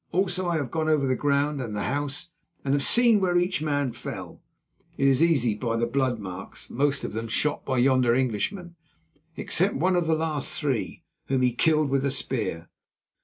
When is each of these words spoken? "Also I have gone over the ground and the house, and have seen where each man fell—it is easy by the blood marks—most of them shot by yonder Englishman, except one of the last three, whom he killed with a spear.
"Also 0.11 0.47
I 0.49 0.55
have 0.57 0.71
gone 0.71 0.89
over 0.89 1.05
the 1.05 1.15
ground 1.15 1.61
and 1.61 1.75
the 1.75 1.83
house, 1.83 2.31
and 2.65 2.73
have 2.73 2.81
seen 2.81 3.19
where 3.19 3.37
each 3.37 3.61
man 3.61 3.91
fell—it 3.91 5.07
is 5.07 5.21
easy 5.21 5.53
by 5.53 5.77
the 5.77 5.85
blood 5.85 6.17
marks—most 6.17 7.03
of 7.03 7.13
them 7.13 7.27
shot 7.27 7.63
by 7.65 7.77
yonder 7.77 8.15
Englishman, 8.15 8.75
except 9.37 9.75
one 9.75 9.95
of 9.95 10.07
the 10.07 10.15
last 10.15 10.59
three, 10.59 11.03
whom 11.27 11.43
he 11.43 11.53
killed 11.53 11.91
with 11.91 12.03
a 12.03 12.09
spear. 12.09 12.67